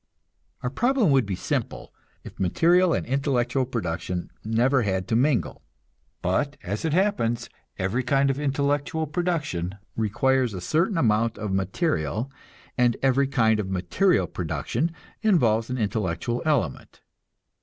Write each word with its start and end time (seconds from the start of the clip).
Our 0.63 0.71
problem 0.71 1.11
would 1.11 1.27
be 1.27 1.35
simple 1.35 1.93
if 2.23 2.39
material 2.39 2.91
and 2.91 3.05
intellectual 3.05 3.65
production 3.67 4.31
never 4.43 4.81
had 4.81 5.07
to 5.09 5.15
mingle. 5.15 5.61
But, 6.23 6.57
as 6.63 6.83
it 6.83 6.93
happens, 6.93 7.49
every 7.77 8.01
kind 8.01 8.31
of 8.31 8.39
intellectual 8.39 9.05
production 9.05 9.75
requires 9.95 10.55
a 10.55 10.59
certain 10.59 10.97
amount 10.97 11.37
of 11.37 11.51
material, 11.53 12.31
and 12.79 12.97
every 13.03 13.27
kind 13.27 13.59
of 13.59 13.69
material 13.69 14.25
production 14.25 14.91
involves 15.21 15.69
an 15.69 15.77
intellectual 15.77 16.41
element. 16.47 17.01